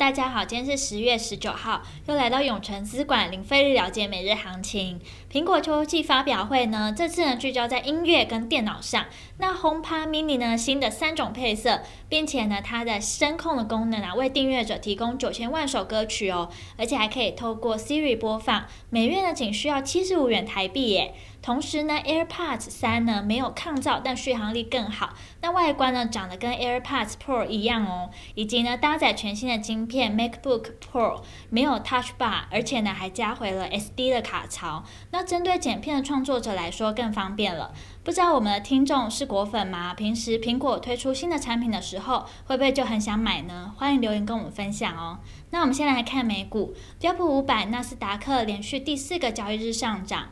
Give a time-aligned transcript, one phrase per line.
[0.00, 4.98] 大家好，今天是十月十九号，又来到永诚资管零费力了解每日行情。
[5.30, 9.04] 苹果秋季发表会呢，这次呢聚焦在音乐跟电脑上。
[9.36, 21.12] 那 HomePod Mini 呢，新的三种配色，并且呢它的声控的功能啊，为订阅者提供九千万首歌曲哦，而且还可以透过 Siri 播放，每月呢仅需要七十五元台币耶。
[21.42, 25.14] 同时呢，AirPods 三呢没有抗噪，但续航力更好。
[25.40, 34.84] 那外观呢长得跟 AirPods Pro 一样哦，以及呢搭载全新的晶片 MacBook Pro，没有 Touch Bar，而且呢还加回了 SD 的卡槽。
[35.12, 37.72] 那针对剪片的创作者来说更方便了。
[38.04, 39.94] 不知道我们的听众是果粉吗？
[39.94, 43.74] 平时苹果推出新的产品的时候，会不会就很想买呢？
[43.76, 45.20] 欢迎留言跟我们分享哦。
[45.50, 50.28] 那我们先来看美股，标普五百、纳斯达克连续第四个交易日上涨。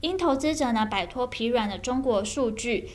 [0.00, 2.88] 因投资者呢摆脱疲软的中国数据，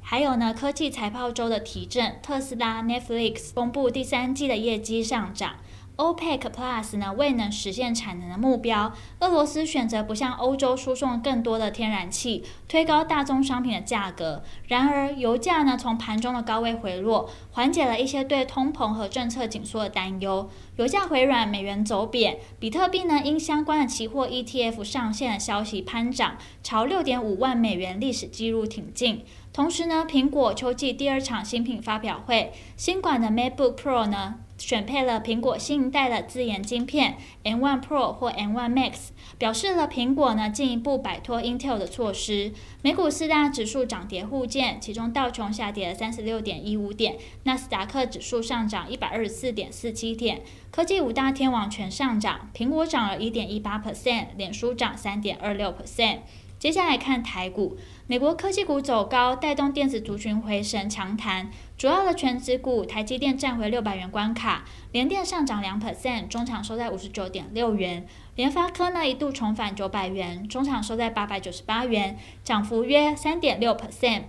[0.00, 5.54] 还有呢科技财报周的提振，特斯拉、Netflix 公布第三季的业绩上涨。
[6.02, 14.42] OPEC Plus 呢未能实现产能的目标，俄罗斯选择不向欧洲输送更多的天然气，推高大宗商品的价格。
[14.66, 20.50] 然而，油价呢从盘中的高位回落，缓解了一些对通膨和政策紧缩的担忧。
[20.74, 29.24] 油价回软，美元走贬，比特币呢因相关的期货 ETF 上线的消息攀涨，朝六点五万美元历史纪录挺进。
[29.52, 42.52] 同时呢，苹果秋季第二场新品发表会，新款的 MacBook Pro 呢，选配了苹果新一代的自研晶片 M1 Pro 或 M1 Max，表示了苹果呢进一步摆脱 Intel 的措施。
[42.80, 56.18] 美股四大指数涨跌互见，其中道琼下跌了三十六点一五点，纳斯达克指数上涨一百二十四点四七点，科技五大天王全上涨，苹果涨了一点一八 percent，脸书涨三点二六 percent。
[56.62, 61.50] 接下来看台股，美国科技股走高，带动电子族群回神强弹。
[61.76, 68.06] 主要的全指股，台积电站回六百元关卡，联电上涨两 percent，中场收在五十九点六元。
[68.36, 74.22] 联发科呢一度重返九百元，中场收在八百九十八元，涨幅约三点六 percent。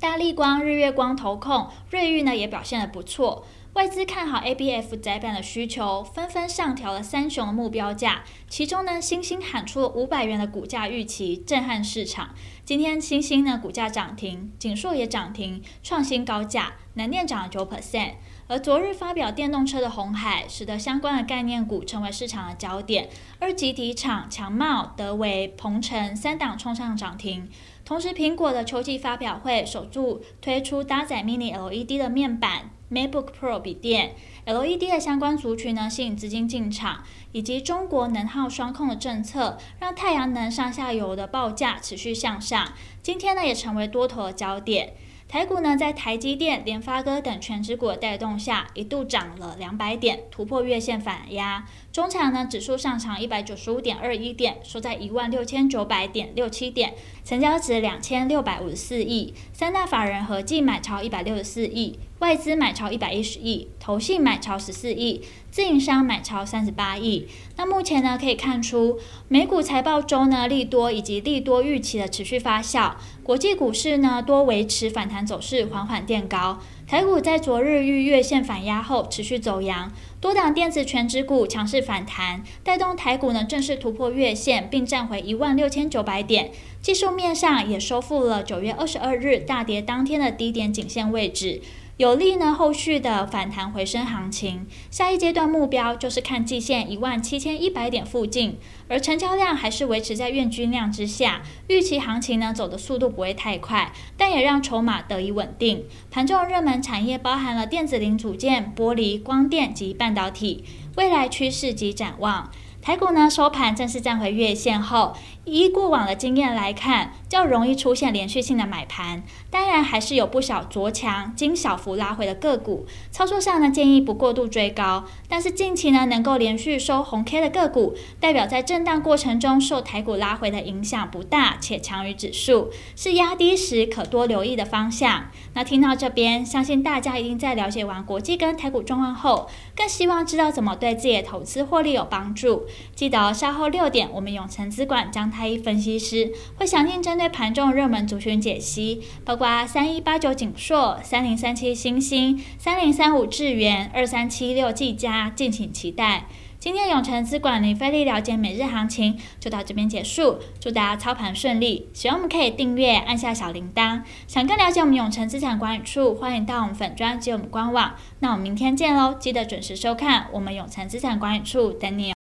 [0.00, 3.44] 大立光、日月光、投控、瑞昱呢也表现得不错。
[3.74, 8.24] 外资看好 ABF 窄板的需求，纷纷上调了三雄的目标价。
[8.48, 12.34] 其中呢，星星喊出了五百元的股价预期，震撼市场。
[12.64, 16.72] 今天星星呢股价涨停，锦硕也涨停，创新高价。
[16.94, 18.14] 南电涨了九 percent。
[18.50, 23.08] 而昨日发表电动车的红海，使得相关的概念股成为市场的焦点。
[23.38, 27.48] 二级体厂强茂、德微、鹏程三档冲上涨停。
[27.84, 32.70] 同时，苹果的秋季发表会首度推出搭载 Mini LED 的面板。
[32.90, 34.16] MacBook Pro 笔电
[34.46, 42.72] ，LED 的相关族群呢，吸引资金进场，以及中国能耗双控的政策，让太阳能上下游的报价持续向上。
[43.00, 44.94] 今天呢，也成为多头的焦点。
[45.30, 51.64] 台股呢，在台积电、联发哥等全指股带动下，一度涨了两百点，突破月线反压。
[51.92, 61.96] 中场呢，指数上涨一百九十五点二一点，收在一万六千九百点六七点，成交值两千六百五十四亿，三大法人合计买超一百六十四亿。
[62.20, 67.26] 外资买超一百一十亿，投信买超十四亿，自营商买超三十八亿。
[67.56, 68.98] 那目前呢，可以看出
[69.28, 72.92] 美股财报周呢利多以及利多预期的持续发酵，
[73.22, 76.60] 国际股市呢多维持反弹走势，缓缓垫高。
[76.86, 86.50] 台股在昨日遇月线反压后持续走阳，多档电子权值股强势反弹，带动台股呢正式突破月线，并站回一万六千九百点。
[86.82, 91.62] 技术面上也收复了九月二十二日大跌当天的低点颈线位置。
[92.00, 98.56] 有利呢后续的反弹回升行情，下一阶段目标就是看季线一万七千一百点附近，
[98.88, 105.84] 而成交量还是维持在月均量之下，预期行情呢走的速度不会太快，但也让筹码得以稳定。
[106.10, 110.64] 盘中热门产业包含了电子零组件、玻璃、光电及半导体，
[110.96, 112.50] 未来趋势及展望。
[112.82, 115.14] 台股呢收盘正式站回月线后，
[115.44, 119.22] 依过往的经验来看，较容易出现连续性的买盘。
[119.50, 122.86] 当然，还是有不少着强经小幅拉回的个股。
[123.10, 125.04] 操作上呢，建议不过度追高。
[125.28, 135.26] 但是近期呢，能够连续收红 K 的个股，代表在震荡过程中受台股拉回的影响不大，且强于指数，是压低时可多留意的方向。
[135.52, 142.66] 那听到这边，相信大家一定在了解完国际跟台股状况后，更希望知道怎么对自己的投资获利有帮助。
[142.94, 156.26] 记得稍后六点，我们永诚资管张太一分析师会详细针对盘中热门族群解析，包括三一八九景硕、三零三七星星、三零三五智原、二三七六技嘉，敬请期待。
[156.58, 161.88] 今天永诚资管零费力了解每日行情就到这边结束，祝大家操盘顺利。
[161.94, 164.02] 喜欢我们可以订阅，按下小铃铛。
[164.26, 167.94] 想更了解我们永诚资产管理处，欢迎到我们粉专及我们官网。
[168.18, 172.14] 那我们明天见喽，记得准时收看我们永诚资产管理处等你哦。